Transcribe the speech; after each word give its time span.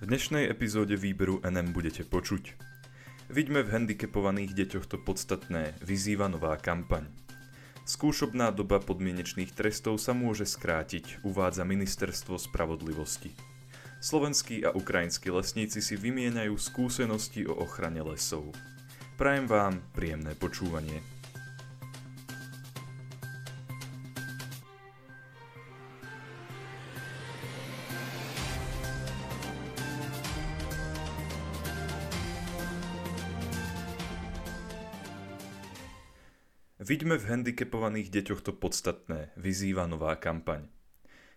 V 0.00 0.08
dnešnej 0.08 0.48
epizóde 0.48 0.96
výberu 0.96 1.44
NM 1.44 1.76
budete 1.76 2.08
počuť. 2.08 2.56
Vidíme 3.28 3.60
v 3.60 3.68
handicapovaných 3.68 4.56
deťoch 4.56 4.88
to 4.88 4.96
podstatné, 4.96 5.76
vyzýva 5.84 6.24
nová 6.32 6.56
kampaň. 6.56 7.04
Skúšobná 7.84 8.48
doba 8.48 8.80
podmienečných 8.80 9.52
trestov 9.52 10.00
sa 10.00 10.16
môže 10.16 10.48
skrátiť, 10.48 11.20
uvádza 11.20 11.68
Ministerstvo 11.68 12.40
spravodlivosti. 12.40 13.36
Slovenskí 14.00 14.64
a 14.64 14.72
ukrajinskí 14.72 15.28
lesníci 15.28 15.84
si 15.84 16.00
vymieňajú 16.00 16.56
skúsenosti 16.56 17.44
o 17.44 17.60
ochrane 17.60 18.00
lesov. 18.00 18.56
Prajem 19.20 19.44
vám 19.44 19.84
príjemné 19.92 20.32
počúvanie. 20.32 21.19
Vidíme 36.80 37.20
v 37.20 37.28
handicapovaných 37.28 38.08
deťoch 38.08 38.40
to 38.40 38.56
podstatné, 38.56 39.36
vyzýva 39.36 39.84
nová 39.84 40.16
kampaň. 40.16 40.64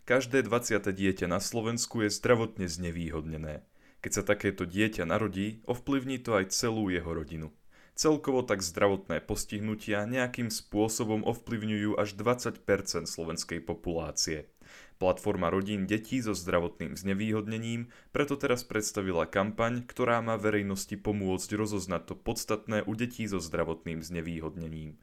Každé 0.08 0.48
20. 0.48 0.80
dieťa 0.88 1.28
na 1.28 1.44
Slovensku 1.44 2.00
je 2.00 2.16
zdravotne 2.16 2.64
znevýhodnené. 2.72 3.68
Keď 4.00 4.12
sa 4.16 4.24
takéto 4.24 4.64
dieťa 4.64 5.04
narodí, 5.04 5.60
ovplyvní 5.68 6.24
to 6.24 6.40
aj 6.40 6.56
celú 6.56 6.88
jeho 6.88 7.12
rodinu. 7.12 7.52
Celkovo 7.92 8.48
tak 8.48 8.64
zdravotné 8.64 9.20
postihnutia 9.20 10.08
nejakým 10.08 10.48
spôsobom 10.48 11.28
ovplyvňujú 11.28 12.00
až 12.00 12.16
20% 12.16 12.64
slovenskej 13.04 13.60
populácie. 13.68 14.48
Platforma 14.96 15.52
rodín 15.52 15.84
detí 15.84 16.24
so 16.24 16.32
zdravotným 16.32 16.96
znevýhodnením 16.96 17.92
preto 18.16 18.40
teraz 18.40 18.64
predstavila 18.64 19.28
kampaň, 19.28 19.84
ktorá 19.84 20.24
má 20.24 20.40
verejnosti 20.40 20.96
pomôcť 20.96 21.50
rozoznať 21.60 22.02
to 22.08 22.16
podstatné 22.16 22.88
u 22.88 22.96
detí 22.96 23.28
so 23.28 23.44
zdravotným 23.44 24.00
znevýhodnením. 24.00 24.96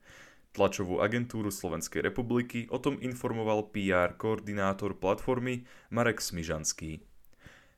Tlačovú 0.51 0.99
agentúru 0.99 1.55
Slovenskej 1.55 2.03
republiky 2.03 2.67
o 2.75 2.83
tom 2.83 2.99
informoval 2.99 3.71
PR 3.71 4.19
koordinátor 4.19 4.99
platformy 4.99 5.63
Marek 5.95 6.19
Smižanský. 6.19 7.07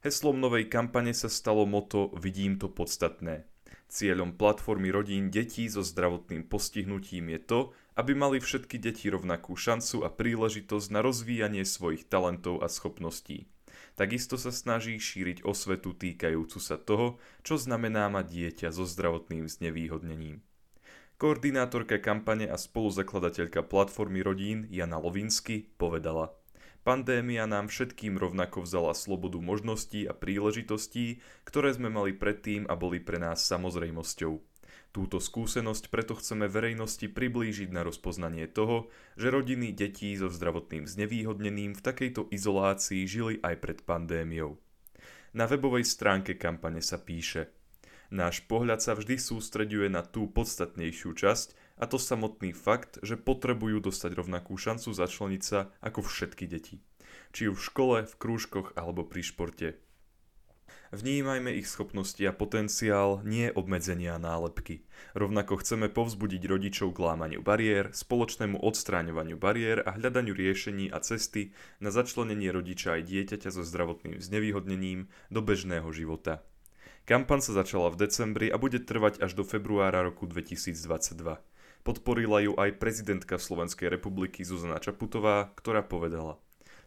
Heslom 0.00 0.40
novej 0.40 0.72
kampane 0.72 1.12
sa 1.12 1.28
stalo 1.28 1.68
moto 1.68 2.08
Vidím 2.16 2.56
to 2.56 2.72
podstatné. 2.72 3.44
Cieľom 3.92 4.40
platformy 4.40 4.88
rodín 4.88 5.28
detí 5.28 5.68
so 5.68 5.84
zdravotným 5.84 6.48
postihnutím 6.48 7.36
je 7.36 7.40
to, 7.44 7.60
aby 7.92 8.16
mali 8.16 8.40
všetky 8.40 8.80
deti 8.80 9.12
rovnakú 9.12 9.52
šancu 9.52 10.02
a 10.02 10.08
príležitosť 10.08 10.88
na 10.96 11.04
rozvíjanie 11.04 11.68
svojich 11.68 12.08
talentov 12.08 12.64
a 12.64 12.72
schopností. 12.72 13.52
Takisto 14.00 14.40
sa 14.40 14.48
snaží 14.48 14.96
šíriť 14.96 15.44
osvetu 15.44 15.92
týkajúcu 15.92 16.56
sa 16.56 16.80
toho, 16.80 17.20
čo 17.44 17.60
znamená 17.60 18.08
mať 18.08 18.26
dieťa 18.32 18.68
so 18.72 18.88
zdravotným 18.88 19.44
znevýhodnením. 19.44 20.40
Koordinátorka 21.22 22.02
kampane 22.02 22.50
a 22.50 22.58
spoluzakladateľka 22.58 23.62
platformy 23.70 24.26
rodín 24.26 24.66
Jana 24.74 24.98
Lovinsky 24.98 25.70
povedala 25.78 26.34
Pandémia 26.82 27.46
nám 27.46 27.70
všetkým 27.70 28.18
rovnako 28.18 28.66
vzala 28.66 28.90
slobodu 28.90 29.38
možností 29.38 30.02
a 30.10 30.18
príležitostí, 30.18 31.22
ktoré 31.46 31.78
sme 31.78 31.94
mali 31.94 32.10
predtým 32.10 32.66
a 32.66 32.74
boli 32.74 32.98
pre 32.98 33.22
nás 33.22 33.38
samozrejmosťou. 33.46 34.34
Túto 34.90 35.22
skúsenosť 35.22 35.94
preto 35.94 36.18
chceme 36.18 36.50
verejnosti 36.50 37.06
priblížiť 37.06 37.70
na 37.70 37.86
rozpoznanie 37.86 38.50
toho, 38.50 38.90
že 39.14 39.30
rodiny 39.30 39.70
detí 39.70 40.18
so 40.18 40.26
zdravotným 40.26 40.90
znevýhodneným 40.90 41.78
v 41.78 41.84
takejto 41.86 42.34
izolácii 42.34 43.06
žili 43.06 43.38
aj 43.46 43.62
pred 43.62 43.78
pandémiou. 43.86 44.58
Na 45.38 45.46
webovej 45.46 45.86
stránke 45.86 46.34
kampane 46.34 46.82
sa 46.82 46.98
píše– 46.98 47.46
Náš 48.12 48.44
pohľad 48.44 48.84
sa 48.84 48.92
vždy 48.92 49.16
sústreďuje 49.16 49.88
na 49.88 50.04
tú 50.04 50.28
podstatnejšiu 50.28 51.16
časť, 51.16 51.56
a 51.80 51.88
to 51.88 51.96
samotný 51.96 52.52
fakt, 52.52 53.00
že 53.00 53.16
potrebujú 53.16 53.80
dostať 53.80 54.20
rovnakú 54.20 54.52
šancu 54.60 54.92
začleniť 54.92 55.42
sa 55.42 55.72
ako 55.80 56.04
všetky 56.04 56.44
deti. 56.44 56.84
Či 57.32 57.48
už 57.48 57.56
v 57.56 57.66
škole, 57.72 57.96
v 58.04 58.14
krúžkoch 58.20 58.76
alebo 58.76 59.08
pri 59.08 59.24
športe. 59.24 59.68
Vnímajme 60.92 61.56
ich 61.56 61.64
schopnosti 61.64 62.20
a 62.28 62.36
potenciál, 62.36 63.24
nie 63.24 63.48
obmedzenia 63.48 64.20
nálepky. 64.20 64.84
Rovnako 65.16 65.64
chceme 65.64 65.88
povzbudiť 65.88 66.44
rodičov 66.44 66.92
k 66.92 67.00
lámaniu 67.00 67.40
bariér, 67.40 67.96
spoločnému 67.96 68.60
odstráňovaniu 68.60 69.40
bariér 69.40 69.88
a 69.88 69.96
hľadaniu 69.96 70.36
riešení 70.36 70.92
a 70.92 71.00
cesty 71.00 71.56
na 71.80 71.88
začlenenie 71.88 72.52
rodiča 72.52 73.00
aj 73.00 73.08
dieťaťa 73.08 73.48
so 73.56 73.64
zdravotným 73.64 74.20
znevýhodnením 74.20 75.08
do 75.32 75.40
bežného 75.40 75.88
života. 75.96 76.44
Kampan 77.02 77.42
sa 77.42 77.50
začala 77.50 77.90
v 77.90 78.06
decembri 78.06 78.46
a 78.46 78.62
bude 78.62 78.78
trvať 78.78 79.26
až 79.26 79.34
do 79.34 79.42
februára 79.42 80.06
roku 80.06 80.22
2022. 80.22 81.18
Podporila 81.82 82.38
ju 82.46 82.54
aj 82.54 82.78
prezidentka 82.78 83.42
Slovenskej 83.42 83.90
republiky 83.90 84.46
Zuzana 84.46 84.78
Čaputová, 84.78 85.50
ktorá 85.58 85.82
povedala 85.82 86.38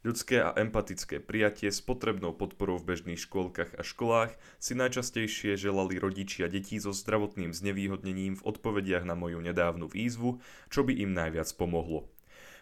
Ľudské 0.08 0.40
a 0.40 0.56
empatické 0.56 1.20
prijatie 1.20 1.68
s 1.68 1.84
potrebnou 1.84 2.32
podporou 2.32 2.80
v 2.80 2.96
bežných 2.96 3.20
škôlkach 3.28 3.76
a 3.76 3.84
školách 3.84 4.32
si 4.56 4.72
najčastejšie 4.78 5.60
želali 5.60 6.00
rodičia 6.00 6.48
detí 6.48 6.80
so 6.80 6.96
zdravotným 6.96 7.52
znevýhodnením 7.52 8.40
v 8.40 8.46
odpovediach 8.46 9.04
na 9.04 9.20
moju 9.20 9.44
nedávnu 9.44 9.92
výzvu, 9.92 10.40
čo 10.72 10.88
by 10.88 10.96
im 10.96 11.12
najviac 11.12 11.52
pomohlo. 11.60 12.08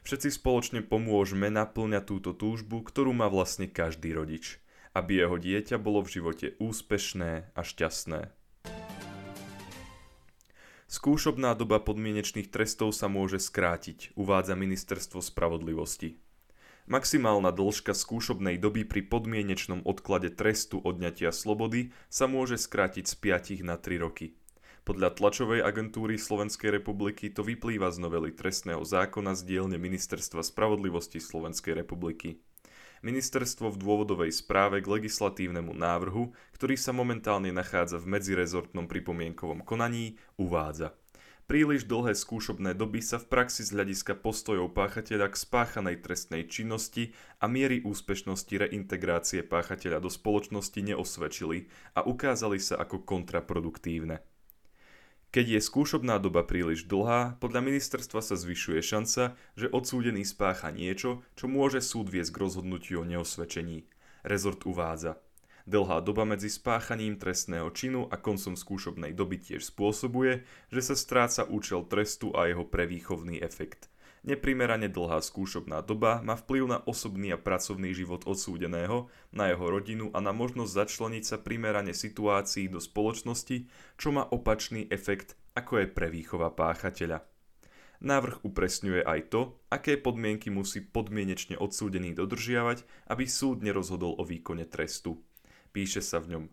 Všetci 0.10 0.42
spoločne 0.42 0.82
pomôžeme 0.82 1.54
naplňať 1.54 2.18
túto 2.18 2.32
túžbu, 2.34 2.82
ktorú 2.82 3.14
má 3.14 3.30
vlastne 3.30 3.70
každý 3.70 4.16
rodič 4.16 4.63
aby 4.94 5.26
jeho 5.26 5.38
dieťa 5.42 5.82
bolo 5.82 6.06
v 6.06 6.22
živote 6.22 6.48
úspešné 6.62 7.54
a 7.54 7.62
šťastné. 7.62 8.30
Skúšobná 10.94 11.58
doba 11.58 11.82
podmienečných 11.82 12.54
trestov 12.54 12.94
sa 12.94 13.10
môže 13.10 13.42
skrátiť, 13.42 14.14
uvádza 14.14 14.54
Ministerstvo 14.54 15.26
spravodlivosti. 15.26 16.22
Maximálna 16.86 17.50
dĺžka 17.50 17.98
skúšobnej 17.98 18.62
doby 18.62 18.86
pri 18.86 19.08
podmienečnom 19.08 19.82
odklade 19.88 20.30
trestu 20.30 20.78
odňatia 20.84 21.34
slobody 21.34 21.96
sa 22.14 22.30
môže 22.30 22.62
skrátiť 22.62 23.10
z 23.10 23.16
5 23.64 23.66
na 23.66 23.82
3 23.82 24.04
roky. 24.06 24.38
Podľa 24.84 25.16
tlačovej 25.16 25.64
agentúry 25.64 26.20
Slovenskej 26.20 26.76
republiky 26.76 27.32
to 27.32 27.40
vyplýva 27.40 27.88
z 27.88 28.04
novely 28.04 28.36
trestného 28.36 28.84
zákona 28.84 29.32
z 29.32 29.42
dielne 29.48 29.80
Ministerstva 29.80 30.44
spravodlivosti 30.44 31.24
Slovenskej 31.24 31.72
republiky. 31.72 32.44
Ministerstvo 33.04 33.68
v 33.68 33.82
dôvodovej 33.84 34.32
správe 34.32 34.80
k 34.80 34.88
legislatívnemu 34.88 35.76
návrhu, 35.76 36.32
ktorý 36.56 36.80
sa 36.80 36.96
momentálne 36.96 37.52
nachádza 37.52 38.00
v 38.00 38.16
medzirezortnom 38.16 38.88
pripomienkovom 38.88 39.60
konaní, 39.68 40.16
uvádza. 40.40 40.96
Príliš 41.44 41.84
dlhé 41.84 42.16
skúšobné 42.16 42.72
doby 42.72 43.04
sa 43.04 43.20
v 43.20 43.28
praxi 43.28 43.68
z 43.68 43.76
hľadiska 43.76 44.16
postojov 44.24 44.72
páchateľa 44.72 45.28
k 45.28 45.36
spáchanej 45.36 46.00
trestnej 46.00 46.48
činnosti 46.48 47.12
a 47.44 47.52
miery 47.52 47.84
úspešnosti 47.84 48.56
reintegrácie 48.56 49.44
páchateľa 49.44 50.00
do 50.00 50.08
spoločnosti 50.08 50.80
neosvedčili 50.80 51.68
a 52.00 52.08
ukázali 52.08 52.64
sa 52.64 52.80
ako 52.80 53.04
kontraproduktívne. 53.04 54.24
Keď 55.34 55.58
je 55.58 55.66
skúšobná 55.66 56.22
doba 56.22 56.46
príliš 56.46 56.86
dlhá, 56.86 57.42
podľa 57.42 57.66
ministerstva 57.66 58.22
sa 58.22 58.38
zvyšuje 58.38 58.86
šanca, 58.86 59.34
že 59.58 59.66
odsúdený 59.66 60.30
spácha 60.30 60.70
niečo, 60.70 61.26
čo 61.34 61.50
môže 61.50 61.82
súd 61.82 62.14
viesť 62.14 62.38
k 62.38 62.42
rozhodnutiu 62.46 63.02
o 63.02 63.10
neosvedčení. 63.10 63.90
Rezort 64.22 64.62
uvádza. 64.70 65.18
Dlhá 65.66 66.06
doba 66.06 66.30
medzi 66.30 66.54
spáchaním 66.54 67.18
trestného 67.18 67.74
činu 67.74 68.06
a 68.14 68.22
koncom 68.22 68.54
skúšobnej 68.54 69.18
doby 69.18 69.42
tiež 69.42 69.74
spôsobuje, 69.74 70.46
že 70.70 70.82
sa 70.86 70.94
stráca 70.94 71.50
účel 71.50 71.82
trestu 71.90 72.30
a 72.38 72.46
jeho 72.46 72.70
prevýchovný 72.70 73.42
efekt. 73.42 73.90
Neprimerane 74.24 74.88
dlhá 74.88 75.20
skúšobná 75.20 75.84
doba 75.84 76.24
má 76.24 76.40
vplyv 76.40 76.64
na 76.64 76.80
osobný 76.88 77.36
a 77.36 77.38
pracovný 77.38 77.92
život 77.92 78.24
odsúdeného, 78.24 79.12
na 79.36 79.52
jeho 79.52 79.68
rodinu 79.68 80.16
a 80.16 80.24
na 80.24 80.32
možnosť 80.32 80.72
začleniť 80.72 81.24
sa 81.28 81.38
primerane 81.44 81.92
situácií 81.92 82.72
do 82.72 82.80
spoločnosti, 82.80 83.68
čo 84.00 84.08
má 84.16 84.24
opačný 84.24 84.88
efekt, 84.88 85.36
ako 85.60 85.84
je 85.84 85.92
prevýchova 85.92 86.56
páchateľa. 86.56 87.20
Návrh 88.00 88.48
upresňuje 88.48 89.04
aj 89.04 89.20
to, 89.28 89.60
aké 89.68 90.00
podmienky 90.00 90.48
musí 90.48 90.80
podmienečne 90.80 91.60
odsúdený 91.60 92.16
dodržiavať, 92.16 92.88
aby 93.12 93.28
súd 93.28 93.60
nerozhodol 93.60 94.16
o 94.16 94.24
výkone 94.24 94.64
trestu. 94.64 95.20
Píše 95.76 96.00
sa 96.00 96.24
v 96.24 96.40
ňom 96.40 96.44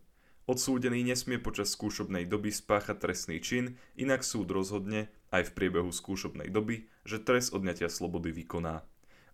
Odsúdený 0.50 1.06
nesmie 1.06 1.38
počas 1.38 1.70
skúšobnej 1.70 2.26
doby 2.26 2.50
spáchať 2.50 2.99
trestný 2.99 3.38
čin, 3.38 3.78
inak 3.94 4.26
súd 4.26 4.50
rozhodne, 4.50 5.06
aj 5.31 5.50
v 5.50 5.55
priebehu 5.56 5.91
skúšobnej 5.94 6.50
doby, 6.50 6.91
že 7.06 7.23
trest 7.23 7.55
odňatia 7.55 7.91
slobody 7.91 8.35
vykoná. 8.35 8.87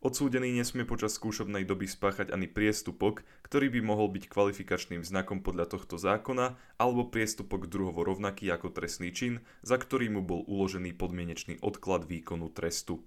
Odsúdený 0.04 0.52
nesmie 0.52 0.84
počas 0.84 1.16
skúšobnej 1.16 1.64
doby 1.64 1.88
spáchať 1.88 2.30
ani 2.30 2.46
priestupok, 2.46 3.24
ktorý 3.48 3.72
by 3.74 3.80
mohol 3.80 4.12
byť 4.12 4.28
kvalifikačným 4.28 5.02
znakom 5.02 5.40
podľa 5.40 5.72
tohto 5.72 5.96
zákona, 5.96 6.54
alebo 6.76 7.08
priestupok 7.08 7.66
druhovo 7.66 8.04
rovnaký 8.04 8.52
ako 8.52 8.76
trestný 8.76 9.10
čin, 9.10 9.42
za 9.64 9.80
ktorý 9.80 10.12
mu 10.12 10.22
bol 10.22 10.44
uložený 10.44 10.94
podmienečný 10.94 11.58
odklad 11.64 12.04
výkonu 12.04 12.52
trestu. 12.52 13.02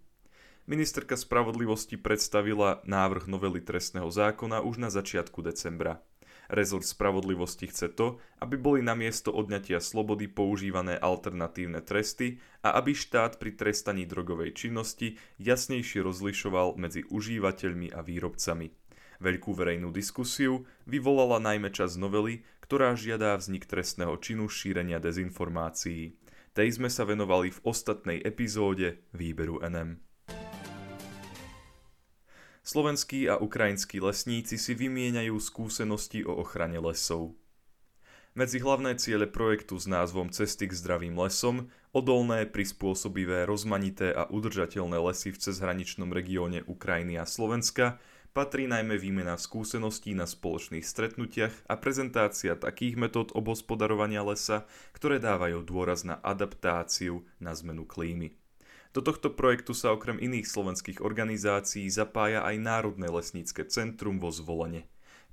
Ministerka 0.66 1.16
spravodlivosti 1.16 1.98
predstavila 1.98 2.82
návrh 2.86 3.26
novely 3.32 3.62
trestného 3.62 4.10
zákona 4.10 4.62
už 4.66 4.82
na 4.82 4.90
začiatku 4.92 5.40
decembra. 5.46 6.02
Rezort 6.50 6.82
spravodlivosti 6.82 7.70
chce 7.70 7.94
to, 7.94 8.18
aby 8.42 8.58
boli 8.58 8.82
na 8.82 8.98
miesto 8.98 9.30
odňatia 9.30 9.78
slobody 9.78 10.26
používané 10.26 10.98
alternatívne 10.98 11.78
tresty 11.86 12.42
a 12.66 12.74
aby 12.82 12.98
štát 12.98 13.38
pri 13.38 13.54
trestaní 13.54 14.10
drogovej 14.10 14.58
činnosti 14.58 15.22
jasnejšie 15.38 16.02
rozlišoval 16.02 16.74
medzi 16.82 17.06
užívateľmi 17.06 17.94
a 17.94 18.02
výrobcami. 18.02 18.74
Veľkú 19.22 19.52
verejnú 19.54 19.94
diskusiu 19.94 20.66
vyvolala 20.90 21.38
najmä 21.38 21.70
čas 21.70 22.02
novely, 22.02 22.42
ktorá 22.66 22.98
žiadá 22.98 23.38
vznik 23.38 23.70
trestného 23.70 24.18
činu 24.18 24.50
šírenia 24.50 24.98
dezinformácií. 24.98 26.18
Tej 26.58 26.82
sme 26.82 26.90
sa 26.90 27.06
venovali 27.06 27.54
v 27.54 27.62
ostatnej 27.62 28.18
epizóde 28.26 29.06
výberu 29.14 29.62
NM. 29.62 30.09
Slovenskí 32.70 33.26
a 33.26 33.42
ukrajinskí 33.42 33.98
lesníci 33.98 34.54
si 34.62 34.78
vymieňajú 34.78 35.42
skúsenosti 35.42 36.22
o 36.22 36.38
ochrane 36.38 36.78
lesov. 36.78 37.34
Medzi 38.38 38.62
hlavné 38.62 38.94
ciele 39.02 39.26
projektu 39.26 39.74
s 39.82 39.90
názvom 39.90 40.30
Cesty 40.30 40.70
k 40.70 40.78
zdravým 40.78 41.18
lesom, 41.18 41.74
odolné, 41.98 42.46
prispôsobivé, 42.46 43.50
rozmanité 43.50 44.14
a 44.14 44.30
udržateľné 44.30 45.02
lesy 45.02 45.34
v 45.34 45.42
cezhraničnom 45.50 46.14
regióne 46.14 46.62
Ukrajiny 46.62 47.18
a 47.18 47.26
Slovenska 47.26 47.98
patrí 48.38 48.70
najmä 48.70 49.02
výmena 49.02 49.34
skúseností 49.42 50.14
na 50.14 50.30
spoločných 50.30 50.86
stretnutiach 50.86 51.66
a 51.66 51.74
prezentácia 51.74 52.54
takých 52.54 53.02
metód 53.02 53.34
obospodarovania 53.34 54.22
lesa, 54.22 54.70
ktoré 54.94 55.18
dávajú 55.18 55.66
dôraz 55.66 56.06
na 56.06 56.22
adaptáciu 56.22 57.26
na 57.42 57.50
zmenu 57.58 57.90
klímy. 57.90 58.38
Do 58.90 59.06
tohto 59.06 59.30
projektu 59.30 59.78
sa 59.78 59.94
okrem 59.94 60.18
iných 60.18 60.50
slovenských 60.50 61.06
organizácií 61.06 61.86
zapája 61.94 62.42
aj 62.42 62.56
Národné 62.58 63.06
lesnícke 63.06 63.62
centrum 63.70 64.18
vo 64.18 64.34
Zvolene. 64.34 64.90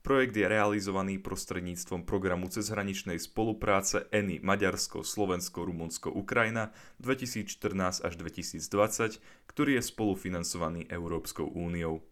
Projekt 0.07 0.39
je 0.39 0.47
realizovaný 0.47 1.19
prostredníctvom 1.19 2.07
programu 2.07 2.47
cezhraničnej 2.47 3.19
spolupráce 3.19 4.07
ENI 4.15 4.39
Maďarsko, 4.39 5.03
Slovensko, 5.03 5.67
Rumunsko, 5.67 6.15
Ukrajina 6.15 6.71
2014 7.03 8.07
až 8.07 8.13
2020, 8.15 9.19
ktorý 9.51 9.81
je 9.81 9.83
spolufinancovaný 9.83 10.87
Európskou 10.87 11.51
úniou. 11.51 12.07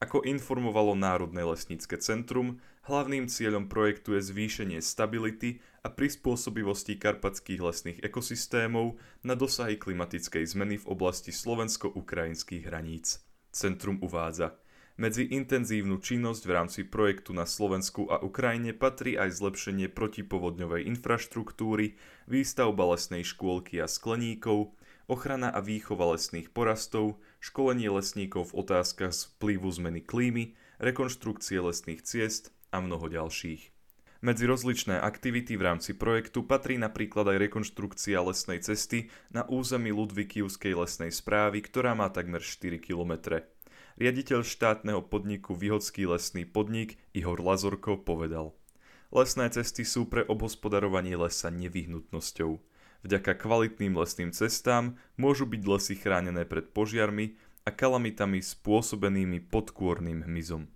Ako 0.00 0.24
informovalo 0.24 0.96
Národné 0.96 1.44
lesnícke 1.44 2.00
centrum, 2.00 2.56
hlavným 2.88 3.28
cieľom 3.28 3.68
projektu 3.68 4.16
je 4.16 4.32
zvýšenie 4.32 4.80
stability 4.80 5.60
a 5.84 5.92
prispôsobivosti 5.92 6.96
karpatských 6.96 7.60
lesných 7.60 8.00
ekosystémov 8.00 8.96
na 9.20 9.36
dosahy 9.36 9.76
klimatickej 9.76 10.48
zmeny 10.48 10.80
v 10.80 10.88
oblasti 10.88 11.36
slovensko-ukrajinských 11.36 12.64
hraníc. 12.64 13.20
Centrum 13.52 14.00
uvádza, 14.00 14.56
medzi 14.96 15.28
intenzívnu 15.28 16.00
činnosť 16.00 16.42
v 16.48 16.52
rámci 16.52 16.80
projektu 16.88 17.36
na 17.36 17.44
Slovensku 17.44 18.08
a 18.08 18.24
Ukrajine 18.24 18.72
patrí 18.72 19.20
aj 19.20 19.36
zlepšenie 19.36 19.92
protipovodňovej 19.92 20.88
infraštruktúry, 20.96 22.00
výstavba 22.24 22.96
lesnej 22.96 23.24
škôlky 23.24 23.80
a 23.80 23.88
skleníkov, 23.88 24.72
ochrana 25.10 25.50
a 25.50 25.58
výchova 25.58 26.14
lesných 26.14 26.54
porastov, 26.54 27.18
školenie 27.42 27.90
lesníkov 27.90 28.54
v 28.54 28.62
otázkach 28.62 29.10
vplyvu 29.10 29.66
zmeny 29.74 30.00
klímy, 30.06 30.54
rekonštrukcie 30.78 31.58
lesných 31.58 32.06
ciest 32.06 32.54
a 32.70 32.78
mnoho 32.78 33.10
ďalších. 33.10 33.74
Medzi 34.20 34.44
rozličné 34.44 35.00
aktivity 35.00 35.56
v 35.56 35.64
rámci 35.66 35.96
projektu 35.96 36.44
patrí 36.44 36.76
napríklad 36.76 37.34
aj 37.34 37.50
rekonštrukcia 37.50 38.20
lesnej 38.20 38.60
cesty 38.60 39.08
na 39.32 39.48
území 39.48 39.90
Ludvikivskej 39.90 40.76
lesnej 40.76 41.10
správy, 41.10 41.64
ktorá 41.64 41.96
má 41.96 42.12
takmer 42.12 42.44
4 42.44 42.78
km. 42.78 43.42
Riaditeľ 43.96 44.44
štátneho 44.44 45.00
podniku 45.08 45.56
Vyhodský 45.56 46.04
lesný 46.04 46.44
podnik 46.44 47.00
Ihor 47.16 47.40
Lazorko 47.40 47.96
povedal 48.00 48.52
Lesné 49.10 49.50
cesty 49.50 49.82
sú 49.82 50.06
pre 50.06 50.22
obhospodarovanie 50.22 51.18
lesa 51.18 51.50
nevyhnutnosťou. 51.50 52.62
Vďaka 53.00 53.32
kvalitným 53.32 53.96
lesným 53.96 54.30
cestám 54.36 55.00
môžu 55.16 55.48
byť 55.48 55.62
lesy 55.64 55.94
chránené 55.96 56.44
pred 56.44 56.68
požiarmi 56.68 57.40
a 57.64 57.72
kalamitami 57.72 58.44
spôsobenými 58.44 59.48
podkôrnym 59.48 60.28
hmyzom. 60.28 60.68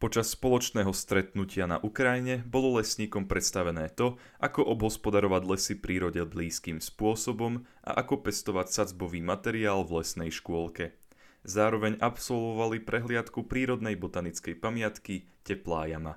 Počas 0.00 0.32
spoločného 0.32 0.96
stretnutia 0.96 1.68
na 1.68 1.76
Ukrajine 1.76 2.40
bolo 2.48 2.80
lesníkom 2.80 3.28
predstavené 3.28 3.92
to, 3.92 4.16
ako 4.40 4.64
obhospodarovať 4.72 5.42
lesy 5.44 5.74
prírode 5.76 6.24
blízkym 6.24 6.80
spôsobom 6.80 7.68
a 7.84 8.00
ako 8.00 8.24
pestovať 8.24 8.72
sadzbový 8.72 9.20
materiál 9.20 9.84
v 9.84 10.00
lesnej 10.00 10.32
škôlke. 10.32 10.96
Zároveň 11.44 12.00
absolvovali 12.00 12.80
prehliadku 12.80 13.44
prírodnej 13.44 14.00
botanickej 14.00 14.56
pamiatky 14.56 15.28
Teplá 15.44 15.92
jama. 15.92 16.16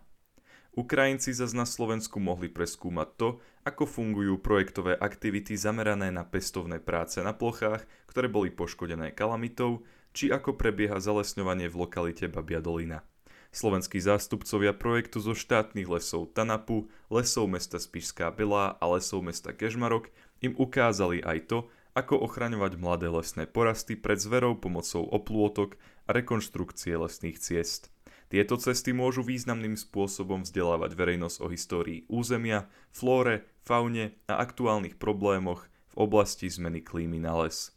Ukrajinci 0.74 1.38
zas 1.38 1.54
na 1.54 1.70
Slovensku 1.70 2.18
mohli 2.18 2.50
preskúmať 2.50 3.10
to, 3.14 3.30
ako 3.62 3.86
fungujú 3.86 4.42
projektové 4.42 4.98
aktivity 4.98 5.54
zamerané 5.54 6.10
na 6.10 6.26
pestovné 6.26 6.82
práce 6.82 7.22
na 7.22 7.30
plochách, 7.30 7.86
ktoré 8.10 8.26
boli 8.26 8.50
poškodené 8.50 9.14
kalamitou, 9.14 9.86
či 10.18 10.34
ako 10.34 10.58
prebieha 10.58 10.98
zalesňovanie 10.98 11.70
v 11.70 11.78
lokalite 11.78 12.26
Babia 12.26 12.58
Dolina. 12.58 13.06
Slovenskí 13.54 14.02
zástupcovia 14.02 14.74
projektu 14.74 15.22
zo 15.22 15.38
štátnych 15.38 15.86
lesov 15.86 16.34
Tanapu, 16.34 16.90
lesov 17.14 17.46
mesta 17.46 17.78
Spišská 17.78 18.34
Belá 18.34 18.74
a 18.82 18.86
lesov 18.90 19.22
mesta 19.22 19.54
Kežmarok 19.54 20.10
im 20.42 20.58
ukázali 20.58 21.22
aj 21.22 21.54
to, 21.54 21.60
ako 21.94 22.18
ochraňovať 22.26 22.82
mladé 22.82 23.14
lesné 23.14 23.46
porasty 23.46 23.94
pred 23.94 24.18
zverou 24.18 24.58
pomocou 24.58 25.06
oplôtok 25.06 25.78
a 26.10 26.18
rekonštrukcie 26.18 26.98
lesných 26.98 27.38
ciest. 27.38 27.93
Tieto 28.34 28.58
cesty 28.58 28.98
môžu 28.98 29.22
významným 29.22 29.78
spôsobom 29.78 30.42
vzdelávať 30.42 30.98
verejnosť 30.98 31.38
o 31.46 31.54
histórii 31.54 32.02
územia, 32.10 32.66
flóre, 32.90 33.46
faune 33.62 34.18
a 34.26 34.42
aktuálnych 34.42 34.98
problémoch 34.98 35.70
v 35.94 35.96
oblasti 36.02 36.50
zmeny 36.50 36.82
klímy 36.82 37.22
na 37.22 37.46
les. 37.46 37.70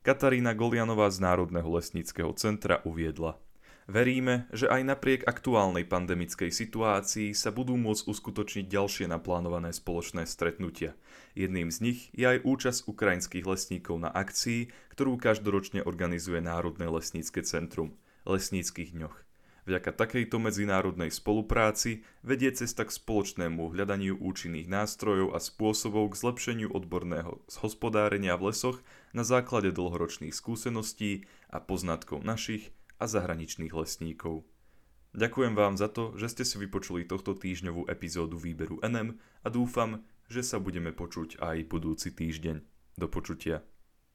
Katarína 0.00 0.56
Golianová 0.56 1.12
z 1.12 1.20
Národného 1.20 1.68
lesníckého 1.68 2.32
centra 2.40 2.80
uviedla– 2.88 3.36
Veríme, 3.88 4.44
že 4.52 4.68
aj 4.68 4.84
napriek 4.84 5.24
aktuálnej 5.24 5.88
pandemickej 5.88 6.52
situácii 6.52 7.32
sa 7.32 7.48
budú 7.48 7.72
môcť 7.80 8.04
uskutočniť 8.04 8.68
ďalšie 8.68 9.08
naplánované 9.08 9.72
spoločné 9.72 10.28
stretnutia. 10.28 10.92
Jedným 11.32 11.72
z 11.72 11.78
nich 11.80 12.00
je 12.12 12.28
aj 12.28 12.44
účasť 12.44 12.84
ukrajinských 12.84 13.48
lesníkov 13.48 13.96
na 13.96 14.12
akcii, 14.12 14.68
ktorú 14.92 15.16
každoročne 15.16 15.88
organizuje 15.88 16.44
Národné 16.44 16.84
lesnícke 16.84 17.40
centrum– 17.40 17.96
Lesníckých 18.28 18.92
dňoch. 18.92 19.27
Vďaka 19.68 19.92
takejto 19.92 20.40
medzinárodnej 20.40 21.12
spolupráci 21.12 22.00
vedie 22.24 22.48
cesta 22.56 22.88
k 22.88 22.96
spoločnému 22.96 23.76
hľadaniu 23.76 24.16
účinných 24.16 24.64
nástrojov 24.64 25.36
a 25.36 25.38
spôsobov 25.44 26.16
k 26.16 26.24
zlepšeniu 26.24 26.72
odborného 26.72 27.44
hospodárenia 27.60 28.40
v 28.40 28.48
lesoch 28.48 28.80
na 29.12 29.28
základe 29.28 29.68
dlhoročných 29.76 30.32
skúseností 30.32 31.28
a 31.52 31.60
poznatkov 31.60 32.24
našich 32.24 32.72
a 32.96 33.04
zahraničných 33.04 33.76
lesníkov. 33.76 34.48
Ďakujem 35.12 35.52
vám 35.52 35.76
za 35.76 35.92
to, 35.92 36.16
že 36.16 36.32
ste 36.32 36.44
si 36.48 36.56
vypočuli 36.56 37.04
tohto 37.04 37.36
týždňovú 37.36 37.92
epizódu 37.92 38.40
výberu 38.40 38.80
NM 38.80 39.20
a 39.44 39.48
dúfam, 39.52 40.00
že 40.32 40.40
sa 40.40 40.56
budeme 40.56 40.96
počuť 40.96 41.44
aj 41.44 41.68
budúci 41.68 42.16
týždeň. 42.16 42.64
Do 42.96 43.04
počutia. 43.12 43.60